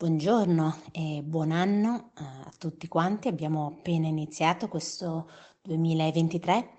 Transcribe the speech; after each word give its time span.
Buongiorno 0.00 0.76
e 0.92 1.20
buon 1.22 1.50
anno 1.50 2.12
eh, 2.18 2.22
a 2.22 2.52
tutti 2.56 2.88
quanti. 2.88 3.28
Abbiamo 3.28 3.66
appena 3.66 4.06
iniziato 4.06 4.66
questo 4.66 5.28
2023 5.60 6.70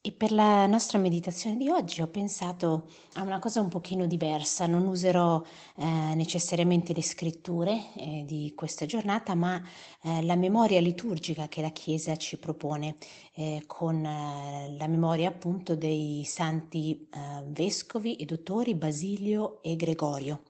e 0.00 0.12
per 0.12 0.32
la 0.32 0.66
nostra 0.66 0.98
meditazione 0.98 1.58
di 1.58 1.68
oggi 1.68 2.00
ho 2.00 2.06
pensato 2.06 2.88
a 3.16 3.22
una 3.22 3.38
cosa 3.38 3.60
un 3.60 3.68
pochino 3.68 4.06
diversa. 4.06 4.66
Non 4.66 4.86
userò 4.86 5.42
eh, 5.76 6.14
necessariamente 6.14 6.94
le 6.94 7.02
scritture 7.02 7.92
eh, 7.98 8.24
di 8.26 8.54
questa 8.56 8.86
giornata, 8.86 9.34
ma 9.34 9.62
eh, 10.02 10.22
la 10.22 10.34
memoria 10.34 10.80
liturgica 10.80 11.48
che 11.48 11.60
la 11.60 11.68
Chiesa 11.68 12.16
ci 12.16 12.38
propone 12.38 12.96
eh, 13.34 13.64
con 13.66 14.02
eh, 14.02 14.74
la 14.78 14.86
memoria 14.86 15.28
appunto 15.28 15.76
dei 15.76 16.24
santi 16.24 17.06
vescovi 17.48 18.16
e 18.16 18.24
dottori 18.24 18.74
Basilio 18.74 19.60
e 19.62 19.76
Gregorio. 19.76 20.40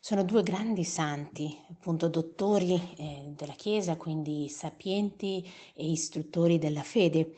Sono 0.00 0.22
due 0.22 0.42
grandi 0.42 0.84
santi, 0.84 1.56
appunto 1.70 2.08
dottori 2.08 2.80
eh, 2.96 3.32
della 3.36 3.52
Chiesa, 3.54 3.96
quindi 3.96 4.48
sapienti 4.48 5.46
e 5.74 5.90
istruttori 5.90 6.58
della 6.58 6.82
fede, 6.82 7.34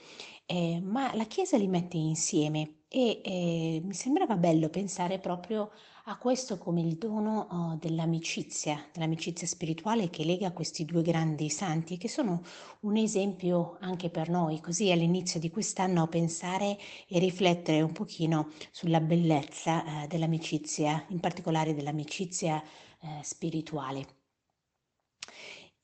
eh, 0.51 0.81
ma 0.81 1.15
la 1.15 1.27
Chiesa 1.27 1.57
li 1.57 1.69
mette 1.69 1.97
insieme 1.97 2.79
e 2.89 3.21
eh, 3.25 3.81
mi 3.85 3.95
sembrava 3.95 4.37
bello 4.37 4.69
pensare 4.69 5.21
proprio 5.21 5.71
a 6.07 6.17
questo 6.19 6.59
come 6.59 6.81
il 6.81 6.97
dono 6.97 7.47
oh, 7.49 7.79
dell'amicizia, 7.81 8.85
dell'amicizia 8.93 9.47
spirituale 9.47 10.11
che 10.11 10.25
lega 10.25 10.51
questi 10.51 10.85
due 10.85 11.03
grandi 11.03 11.49
santi, 11.51 11.99
che 11.99 12.09
sono 12.09 12.43
un 12.81 12.97
esempio 12.97 13.77
anche 13.81 14.11
per 14.11 14.29
noi, 14.29 14.61
così 14.61 14.91
all'inizio 14.91 15.39
di 15.39 15.51
quest'anno 15.51 16.09
pensare 16.09 16.77
e 17.07 17.21
riflettere 17.21 17.81
un 17.83 17.93
pochino 17.93 18.51
sulla 18.73 19.01
bellezza 19.01 20.03
eh, 20.03 20.07
dell'amicizia, 20.09 21.05
in 21.11 21.21
particolare 21.21 21.75
dell'amicizia 21.77 22.61
eh, 22.61 23.23
spirituale. 23.23 24.19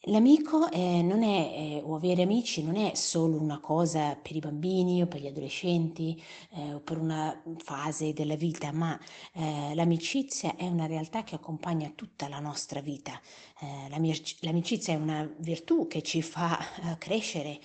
L'amico 0.09 0.71
eh, 0.71 1.03
non 1.03 1.25
è, 1.25 1.51
eh, 1.53 1.83
o 1.85 1.97
avere 1.97 2.23
amici 2.23 2.63
non 2.63 2.77
è 2.77 2.95
solo 2.95 3.41
una 3.41 3.59
cosa 3.59 4.15
per 4.15 4.37
i 4.37 4.39
bambini 4.39 5.03
o 5.03 5.09
per 5.09 5.21
gli 5.21 5.27
adolescenti 5.27 6.23
eh, 6.51 6.75
o 6.75 6.79
per 6.79 6.99
una 6.99 7.43
fase 7.57 8.13
della 8.13 8.37
vita, 8.37 8.71
ma 8.71 8.97
eh, 9.33 9.75
l'amicizia 9.75 10.55
è 10.55 10.69
una 10.69 10.87
realtà 10.87 11.25
che 11.25 11.35
accompagna 11.35 11.91
tutta 11.93 12.29
la 12.29 12.39
nostra 12.39 12.81
vita. 12.81 13.21
Eh, 13.61 13.89
l'amicizia 14.43 14.95
è 14.95 14.97
una 14.97 15.29
virtù 15.39 15.89
che 15.89 16.03
ci 16.03 16.23
fa 16.23 16.57
eh, 16.57 16.99
crescere, 16.99 17.59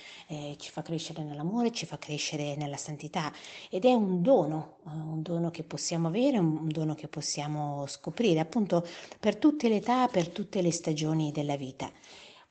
ci 0.57 0.71
fa 0.71 0.81
crescere 0.81 1.23
nell'amore, 1.23 1.71
ci 1.71 1.85
fa 1.85 1.99
crescere 1.99 2.55
nella 2.55 2.77
santità 2.77 3.31
ed 3.69 3.85
è 3.85 3.93
un 3.93 4.23
dono, 4.23 4.77
un 4.85 5.21
dono 5.21 5.51
che 5.51 5.63
possiamo 5.63 6.07
avere, 6.07 6.39
un 6.39 6.67
dono 6.69 6.95
che 6.95 7.07
possiamo 7.07 7.85
scoprire 7.85 8.39
appunto 8.39 8.83
per 9.19 9.35
tutte 9.35 9.69
le 9.69 9.75
età, 9.75 10.07
per 10.07 10.29
tutte 10.29 10.63
le 10.63 10.71
stagioni 10.71 11.31
della 11.31 11.55
vita. 11.55 11.91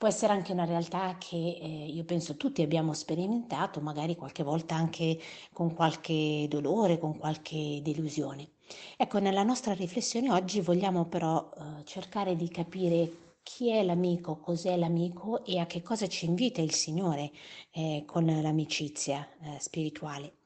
Può 0.00 0.08
essere 0.08 0.32
anche 0.32 0.52
una 0.52 0.64
realtà 0.64 1.18
che 1.18 1.36
eh, 1.36 1.86
io 1.88 2.04
penso 2.04 2.38
tutti 2.38 2.62
abbiamo 2.62 2.94
sperimentato, 2.94 3.82
magari 3.82 4.16
qualche 4.16 4.42
volta 4.42 4.74
anche 4.74 5.20
con 5.52 5.74
qualche 5.74 6.46
dolore, 6.48 6.96
con 6.98 7.18
qualche 7.18 7.80
delusione. 7.82 8.52
Ecco, 8.96 9.18
nella 9.18 9.42
nostra 9.42 9.74
riflessione 9.74 10.32
oggi 10.32 10.62
vogliamo 10.62 11.04
però 11.04 11.50
eh, 11.54 11.84
cercare 11.84 12.34
di 12.34 12.48
capire 12.48 13.34
chi 13.42 13.68
è 13.68 13.82
l'amico, 13.82 14.38
cos'è 14.38 14.74
l'amico 14.78 15.44
e 15.44 15.58
a 15.58 15.66
che 15.66 15.82
cosa 15.82 16.06
ci 16.06 16.24
invita 16.24 16.62
il 16.62 16.72
Signore 16.72 17.30
eh, 17.70 18.04
con 18.06 18.24
l'amicizia 18.24 19.28
eh, 19.42 19.60
spirituale. 19.60 20.36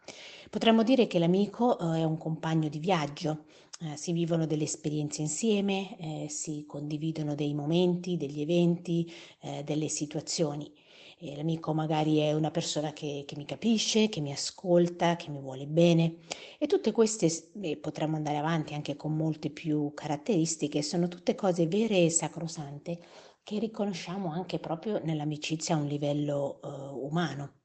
Potremmo 0.51 0.83
dire 0.83 1.07
che 1.07 1.21
l'amico 1.21 1.79
eh, 1.79 2.01
è 2.01 2.03
un 2.03 2.19
compagno 2.19 2.69
di 2.69 2.81
viaggio, 2.81 3.45
eh, 3.81 3.97
si 3.97 4.13
vivono 4.13 4.47
delle 4.47 4.65
esperienze 4.65 5.21
insieme, 5.21 5.97
eh, 5.99 6.29
si 6.29 6.65
condividono 6.67 7.35
dei 7.35 7.55
momenti, 7.55 8.17
degli 8.17 8.41
eventi, 8.41 9.11
eh, 9.41 9.63
delle 9.65 9.89
situazioni. 9.89 10.73
E 11.19 11.37
l'amico 11.37 11.73
magari 11.73 12.19
è 12.19 12.33
una 12.35 12.51
persona 12.51 12.93
che, 12.93 13.25
che, 13.27 13.37
mi 13.37 13.45
capisce, 13.45 14.09
che 14.09 14.21
mi 14.21 14.33
ascolta, 14.33 15.17
che 15.17 15.31
mi 15.31 15.41
vuole 15.41 15.67
bene 15.67 16.17
e 16.59 16.67
tutte 16.67 16.93
queste, 16.93 17.51
e 17.61 17.77
potremmo 17.77 18.17
andare 18.17 18.37
avanti 18.37 18.75
anche 18.75 18.97
con 18.97 19.17
molte 19.17 19.51
più 19.51 19.93
caratteristiche, 19.95 20.83
sono 20.83 21.09
tutte 21.09 21.35
cose 21.35 21.67
vere 21.67 22.05
e 22.05 22.11
sacrosante 22.11 22.99
che 23.43 23.59
riconosciamo 23.59 24.31
anche 24.33 24.59
proprio 24.59 25.01
nell'amicizia 25.05 25.77
a 25.77 25.79
un 25.79 25.87
livello 25.87 26.61
uh, 26.63 27.07
umano. 27.07 27.64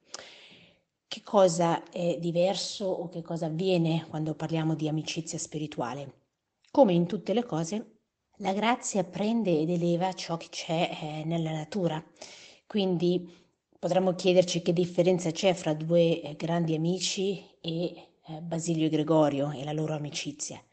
Che 1.12 1.24
cosa 1.24 1.90
è 1.90 2.20
diverso 2.20 2.86
o 2.86 3.09
che 3.09 3.24
cosa 3.24 3.47
avviene 3.47 4.06
quando 4.09 4.36
parliamo 4.36 4.75
di 4.75 4.88
amicizia 4.88 5.40
spirituale? 5.40 6.25
Come 6.70 6.94
in 6.94 7.08
tutte 7.08 7.34
le 7.34 7.44
cose, 7.44 8.02
la 8.38 8.53
grazia 8.53 9.03
prende 9.03 9.59
ed 9.59 9.72
eleva 9.72 10.14
ciò 10.14 10.38
che 10.38 10.50
c'è 10.52 10.88
eh, 11.02 11.24
nella 11.25 11.50
natura. 11.50 12.00
Quindi 12.68 13.28
potremmo 13.80 14.14
chiederci 14.14 14.62
che 14.62 14.72
differenza 14.72 15.31
c'è 15.31 15.56
fra 15.56 15.74
due 15.74 16.22
eh, 16.22 16.36
grandi 16.36 16.75
amici 16.75 17.44
e 17.59 17.86
eh, 18.28 18.41
Basilio 18.41 18.86
e 18.86 18.90
Gregorio 18.90 19.50
e 19.50 19.64
la 19.64 19.74
loro 19.74 19.96
amicizia. 19.96 20.64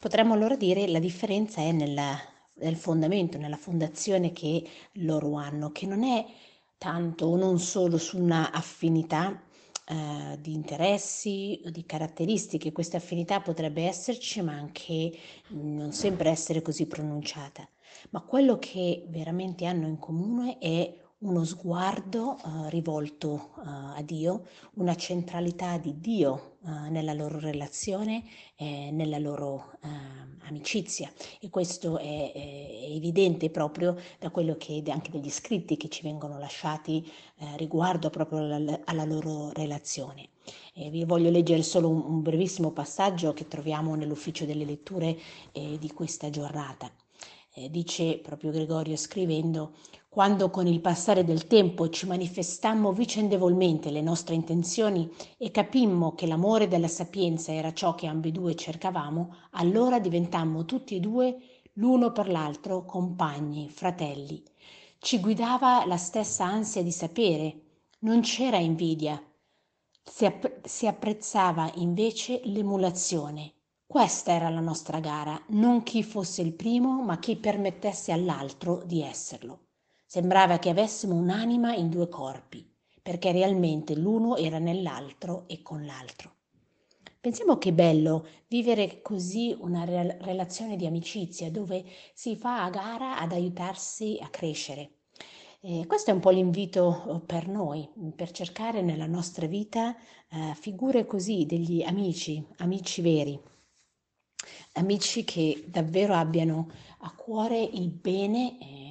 Potremmo 0.00 0.34
allora 0.34 0.56
dire 0.56 0.88
la 0.88 0.98
differenza 0.98 1.60
è 1.60 1.70
nella, 1.70 2.18
nel 2.54 2.74
fondamento, 2.74 3.38
nella 3.38 3.56
fondazione 3.56 4.32
che 4.32 4.68
loro 4.94 5.36
hanno, 5.36 5.70
che 5.70 5.86
non 5.86 6.02
è 6.02 6.26
tanto 6.78 7.26
o 7.26 7.36
non 7.36 7.60
solo 7.60 7.96
su 7.96 8.18
una 8.18 8.50
affinità 8.50 9.40
eh, 9.86 10.38
di 10.40 10.52
interessi 10.52 11.60
di 11.66 11.84
caratteristiche. 11.84 12.72
Questa 12.72 12.96
affinità 12.96 13.40
potrebbe 13.40 13.84
esserci, 13.84 14.42
ma 14.42 14.52
anche 14.54 15.12
non 15.48 15.92
sempre 15.92 16.30
essere 16.30 16.62
così 16.62 16.86
pronunciata. 16.86 17.68
Ma 18.10 18.20
quello 18.22 18.58
che 18.58 19.06
veramente 19.08 19.66
hanno 19.66 19.86
in 19.86 19.98
comune 19.98 20.58
è 20.58 21.03
uno 21.24 21.44
sguardo 21.44 22.38
uh, 22.42 22.68
rivolto 22.68 23.50
uh, 23.56 23.60
a 23.96 24.02
Dio, 24.02 24.46
una 24.74 24.94
centralità 24.94 25.78
di 25.78 25.98
Dio 25.98 26.56
uh, 26.60 26.90
nella 26.90 27.14
loro 27.14 27.38
relazione, 27.38 28.24
e 28.56 28.90
nella 28.92 29.18
loro 29.18 29.72
amicizia 30.46 31.12
e 31.40 31.50
questo 31.50 31.98
è, 31.98 32.32
è, 32.32 32.86
evidente 32.94 33.50
proprio 33.50 33.96
da 34.18 34.30
quello 34.30 34.56
che 34.56 34.80
anche 34.86 35.10
degli 35.10 35.28
scritti 35.28 35.76
che 35.76 35.88
ci 35.88 36.02
vengono 36.02 36.38
lasciati 36.38 37.10
riguardo 37.56 38.10
proprio 38.10 38.38
alla, 38.54 38.80
alla 38.84 39.04
loro 39.04 39.50
relazione. 39.52 40.28
E 40.72 40.88
vi 40.90 41.04
voglio 41.04 41.30
leggere 41.30 41.62
solo 41.62 41.88
un, 41.88 42.04
un, 42.06 42.22
brevissimo 42.22 42.70
passaggio 42.70 43.32
che 43.32 43.48
troviamo 43.48 43.96
nell'ufficio 43.96 44.44
delle 44.44 44.64
letture 44.64 45.18
eh, 45.52 45.78
di 45.78 45.90
questa 45.92 46.30
giornata. 46.30 46.90
Eh, 47.54 47.70
dice 47.70 48.18
proprio 48.18 48.50
Gregorio 48.50 48.96
scrivendo 48.96 49.72
quando 50.14 50.48
con 50.48 50.68
il 50.68 50.80
passare 50.80 51.24
del 51.24 51.48
tempo 51.48 51.88
ci 51.88 52.06
manifestammo 52.06 52.92
vicendevolmente 52.92 53.90
le 53.90 54.00
nostre 54.00 54.36
intenzioni 54.36 55.10
e 55.36 55.50
capimmo 55.50 56.14
che 56.14 56.28
l'amore 56.28 56.68
della 56.68 56.86
sapienza 56.86 57.52
era 57.52 57.72
ciò 57.72 57.96
che 57.96 58.06
ambedue 58.06 58.54
cercavamo, 58.54 59.34
allora 59.54 59.98
diventammo 59.98 60.64
tutti 60.66 60.94
e 60.94 61.00
due 61.00 61.36
l'uno 61.72 62.12
per 62.12 62.28
l'altro 62.28 62.84
compagni, 62.84 63.68
fratelli. 63.70 64.40
Ci 65.00 65.18
guidava 65.18 65.84
la 65.84 65.96
stessa 65.96 66.44
ansia 66.44 66.84
di 66.84 66.92
sapere, 66.92 67.62
non 68.02 68.20
c'era 68.20 68.58
invidia, 68.58 69.20
si, 70.00 70.26
app- 70.26 70.64
si 70.64 70.86
apprezzava 70.86 71.72
invece 71.78 72.40
l'emulazione. 72.44 73.52
Questa 73.84 74.30
era 74.30 74.48
la 74.48 74.60
nostra 74.60 75.00
gara, 75.00 75.42
non 75.48 75.82
chi 75.82 76.04
fosse 76.04 76.40
il 76.40 76.52
primo, 76.52 77.02
ma 77.02 77.18
chi 77.18 77.34
permettesse 77.34 78.12
all'altro 78.12 78.80
di 78.84 79.02
esserlo. 79.02 79.58
Sembrava 80.14 80.60
che 80.60 80.70
avessimo 80.70 81.16
un'anima 81.16 81.74
in 81.74 81.90
due 81.90 82.08
corpi, 82.08 82.64
perché 83.02 83.32
realmente 83.32 83.96
l'uno 83.96 84.36
era 84.36 84.60
nell'altro 84.60 85.42
e 85.48 85.60
con 85.60 85.84
l'altro. 85.84 86.36
Pensiamo 87.20 87.58
che 87.58 87.72
bello 87.72 88.24
vivere 88.46 89.02
così 89.02 89.56
una 89.58 89.82
re- 89.82 90.16
relazione 90.20 90.76
di 90.76 90.86
amicizia 90.86 91.50
dove 91.50 91.84
si 92.14 92.36
fa 92.36 92.62
a 92.62 92.70
gara 92.70 93.18
ad 93.18 93.32
aiutarsi 93.32 94.20
a 94.22 94.28
crescere. 94.28 94.98
E 95.60 95.84
questo 95.88 96.12
è 96.12 96.14
un 96.14 96.20
po' 96.20 96.30
l'invito 96.30 97.16
eh, 97.16 97.26
per 97.26 97.48
noi, 97.48 97.90
per 98.14 98.30
cercare 98.30 98.82
nella 98.82 99.08
nostra 99.08 99.48
vita 99.48 99.96
eh, 99.96 100.54
figure 100.54 101.06
così 101.06 101.44
degli 101.44 101.82
amici, 101.82 102.40
amici 102.58 103.02
veri, 103.02 103.36
amici 104.74 105.24
che 105.24 105.64
davvero 105.66 106.14
abbiano 106.14 106.68
a 106.98 107.12
cuore 107.16 107.60
il 107.60 107.88
bene. 107.88 108.60
Eh, 108.60 108.83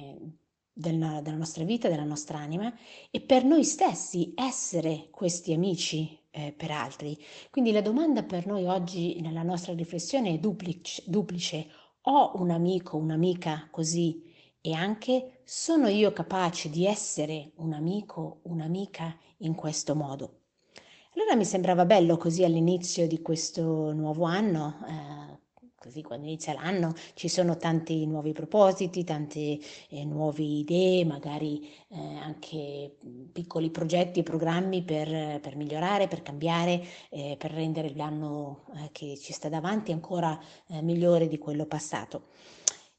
della, 0.76 1.20
della, 1.22 1.36
nostra 1.36 1.64
vita, 1.64 1.88
della 1.88 2.04
nostra 2.04 2.38
anima 2.38 2.72
e 3.10 3.20
per 3.20 3.44
noi 3.44 3.64
stessi 3.64 4.32
essere 4.34 5.08
questi 5.10 5.52
amici 5.52 6.18
eh, 6.30 6.52
per 6.52 6.72
altri. 6.72 7.16
Quindi 7.50 7.70
la 7.70 7.80
domanda 7.80 8.24
per 8.24 8.46
noi 8.46 8.66
oggi 8.66 9.20
nella 9.20 9.44
nostra 9.44 9.72
riflessione 9.72 10.34
è 10.34 10.38
duplice, 10.38 11.02
duplice. 11.06 11.68
Ho 12.06 12.32
un 12.34 12.50
amico, 12.50 12.96
un'amica 12.96 13.68
così 13.70 14.32
e 14.60 14.72
anche 14.72 15.40
sono 15.44 15.88
io 15.88 16.12
capace 16.12 16.68
di 16.68 16.86
essere 16.86 17.52
un 17.56 17.72
amico, 17.72 18.40
un'amica 18.42 19.16
in 19.38 19.54
questo 19.54 19.94
modo. 19.94 20.40
Allora 21.14 21.36
mi 21.36 21.44
sembrava 21.44 21.84
bello 21.84 22.16
così 22.16 22.42
all'inizio 22.42 23.06
di 23.06 23.22
questo 23.22 23.92
nuovo 23.92 24.24
anno 24.24 24.78
eh, 24.88 25.13
così 25.84 26.02
quando 26.02 26.26
inizia 26.26 26.54
l'anno 26.54 26.94
ci 27.12 27.28
sono 27.28 27.58
tanti 27.58 28.06
nuovi 28.06 28.32
propositi, 28.32 29.04
tante 29.04 29.58
eh, 29.90 30.04
nuove 30.06 30.42
idee, 30.42 31.04
magari 31.04 31.68
eh, 31.88 32.16
anche 32.16 32.96
piccoli 33.30 33.68
progetti 33.68 34.20
e 34.20 34.22
programmi 34.22 34.82
per, 34.82 35.40
per, 35.40 35.56
migliorare, 35.56 36.08
per 36.08 36.22
cambiare, 36.22 36.82
eh, 37.10 37.36
per 37.38 37.50
rendere 37.50 37.92
l'anno 37.94 38.64
eh, 38.76 38.88
che 38.92 39.18
ci 39.18 39.34
sta 39.34 39.50
davanti 39.50 39.92
ancora 39.92 40.38
eh, 40.68 40.80
migliore 40.80 41.28
di 41.28 41.36
quello 41.36 41.66
passato. 41.66 42.28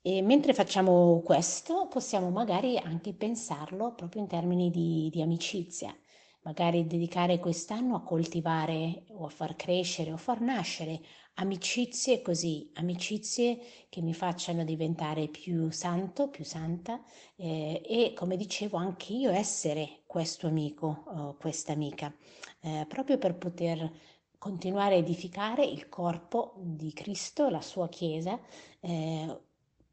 E 0.03 0.21
mentre 0.21 0.53
facciamo 0.53 1.21
questo 1.25 1.87
possiamo 1.87 2.29
magari 2.29 2.77
anche 2.77 3.13
pensarlo 3.13 3.95
proprio 3.95 4.21
in 4.21 4.27
termini 4.27 4.69
di, 4.69 5.09
di 5.11 5.23
amicizia 5.23 5.95
magari 6.45 6.85
dedicare 6.85 7.39
quest'anno 7.39 7.95
a 7.95 8.03
coltivare 8.03 9.03
o 9.09 9.25
a 9.25 9.29
far 9.29 9.55
crescere 9.55 10.11
o 10.11 10.17
far 10.17 10.41
nascere 10.41 11.01
amicizie 11.35 12.21
così, 12.21 12.69
amicizie 12.75 13.59
che 13.89 14.01
mi 14.01 14.13
facciano 14.13 14.63
diventare 14.63 15.27
più 15.27 15.69
santo, 15.71 16.29
più 16.29 16.45
santa 16.45 17.03
eh, 17.35 17.81
e 17.83 18.13
come 18.15 18.37
dicevo 18.37 18.77
anche 18.77 19.11
io 19.11 19.31
essere 19.31 20.03
questo 20.05 20.47
amico 20.47 21.03
o 21.07 21.35
questa 21.35 21.73
amica, 21.73 22.13
eh, 22.61 22.85
proprio 22.87 23.17
per 23.17 23.35
poter 23.35 23.91
continuare 24.37 24.95
a 24.95 24.99
edificare 24.99 25.65
il 25.65 25.89
corpo 25.89 26.53
di 26.57 26.93
Cristo, 26.93 27.49
la 27.49 27.61
sua 27.61 27.89
Chiesa, 27.89 28.39
eh, 28.79 29.41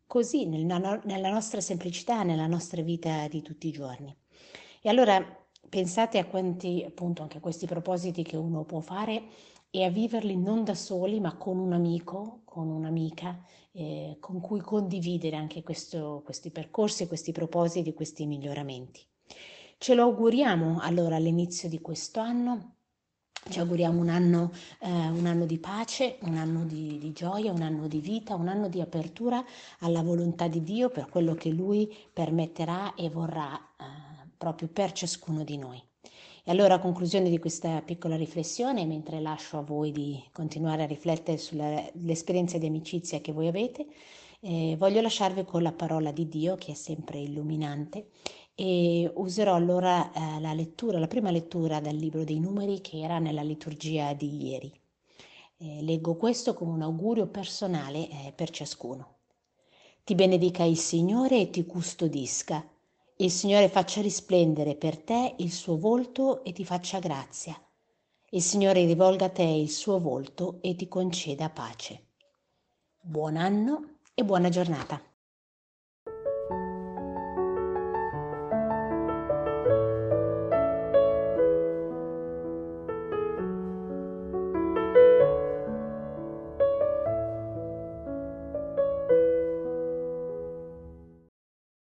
così 0.07 0.47
nella, 0.47 1.01
nella 1.05 1.31
nostra 1.31 1.61
semplicità, 1.61 2.23
nella 2.23 2.47
nostra 2.47 2.83
vita 2.83 3.27
di 3.29 3.41
tutti 3.41 3.69
i 3.69 3.73
giorni. 3.73 4.15
E 4.83 4.89
allora 4.89 5.42
pensate 5.73 6.19
a 6.19 6.27
quanti, 6.27 6.85
appunto, 6.87 7.23
anche 7.23 7.41
questi 7.41 7.65
propositi 7.65 8.23
che 8.23 8.37
uno 8.37 8.63
può 8.65 8.81
fare 8.81 9.23
e 9.71 9.85
a 9.85 9.89
viverli 9.89 10.37
non 10.37 10.65
da 10.65 10.75
soli, 10.75 11.19
ma 11.19 11.35
con 11.37 11.57
un 11.57 11.73
amico, 11.73 12.43
con 12.45 12.69
un'amica, 12.69 13.43
eh, 13.73 14.19
con 14.21 14.39
cui 14.43 14.61
condividere 14.61 15.35
anche 15.35 15.63
questo, 15.63 16.21
questi 16.27 16.51
percorsi, 16.51 17.07
questi 17.07 17.33
propositi, 17.33 17.95
questi 17.95 18.27
miglioramenti. 18.27 19.01
Ce 19.79 19.95
lo 19.95 20.03
auguriamo 20.03 20.79
allora 20.83 21.17
all'inizio 21.17 21.71
di 21.71 21.81
questo 21.81 22.21
anno. 22.21 22.75
Ci 23.49 23.59
auguriamo 23.59 23.99
un 23.99 24.11
anno, 24.11 24.53
eh, 24.79 24.91
un 24.91 25.25
anno 25.25 25.47
di 25.47 25.59
pace, 25.59 26.19
un 26.21 26.37
anno 26.37 26.67
di, 26.67 26.99
di, 26.99 27.13
gioia, 27.13 27.51
un 27.51 27.63
anno 27.63 27.89
di 27.89 28.01
vita, 28.01 28.35
un 28.35 28.49
anno 28.49 28.69
di 28.69 28.83
apertura 28.83 29.43
alla 29.79 30.03
volontà 30.03 30.49
di 30.49 30.63
Dio 30.63 30.91
per 30.91 31.09
quello 31.09 31.33
che 31.33 31.49
Lui 31.49 31.91
permetterà 32.13 32.95
e 32.95 33.09
vorrà 33.09 33.57
eh, 33.57 34.12
proprio 34.43 34.67
per 34.67 34.91
ciascuno 34.91 35.45
di 35.45 35.57
noi. 35.57 35.81
E 36.43 36.51
allora 36.51 36.75
a 36.75 36.81
conclusione 36.81 37.31
di 37.31 37.39
questa 37.39 37.81
piccola 37.81 38.17
riflessione, 38.17 38.85
mentre 38.85 39.21
lascio 39.21 39.59
a 39.59 39.63
voi 39.63 39.93
di 39.93 40.21
continuare 40.33 40.83
a 40.83 40.87
riflettere 40.87 41.39
sull'esperienza 41.39 42.59
di 42.59 42.67
amicizia 42.67 43.21
che 43.21 43.31
voi 43.31 43.47
avete, 43.47 43.87
eh, 44.41 44.75
voglio 44.77 45.01
lasciarvi 45.01 45.45
con 45.45 45.63
la 45.63 45.71
parola 45.71 46.11
di 46.11 46.27
Dio 46.29 46.57
che 46.57 46.73
è 46.73 46.75
sempre 46.75 47.21
illuminante 47.21 48.09
e 48.57 49.09
userò 49.15 49.55
allora 49.55 50.11
eh, 50.11 50.41
la 50.41 50.53
lettura, 50.55 50.99
la 50.99 51.07
prima 51.07 51.31
lettura 51.31 51.79
dal 51.79 51.95
libro 51.95 52.25
dei 52.25 52.41
numeri 52.41 52.81
che 52.81 52.99
era 53.01 53.21
nella 53.21 53.43
liturgia 53.43 54.13
di 54.13 54.49
ieri. 54.49 54.73
Eh, 55.59 55.83
leggo 55.83 56.17
questo 56.17 56.55
come 56.55 56.73
un 56.73 56.83
augurio 56.83 57.29
personale 57.29 58.09
eh, 58.09 58.33
per 58.35 58.51
ciascuno. 58.51 59.19
Ti 60.03 60.17
benedica 60.17 60.65
il 60.65 60.77
Signore 60.77 61.39
e 61.39 61.51
ti 61.51 61.65
custodisca 61.65 62.72
il 63.23 63.31
Signore 63.31 63.69
faccia 63.69 64.01
risplendere 64.01 64.75
per 64.75 64.99
te 64.99 65.37
il 65.39 65.53
suo 65.53 65.79
volto 65.79 66.43
e 66.43 66.53
ti 66.53 66.65
faccia 66.65 66.99
grazia. 66.99 67.57
Il 68.31 68.43
Signore 68.43 68.85
rivolga 68.85 69.27
a 69.27 69.31
te 69.31 69.45
il 69.45 69.71
suo 69.71 70.01
volto 70.01 70.59
e 70.61 70.75
ti 70.75 70.89
conceda 70.89 71.49
pace. 71.49 72.07
Buon 73.01 73.37
anno 73.37 73.99
e 74.15 74.25
buona 74.25 74.49
giornata. 74.49 75.12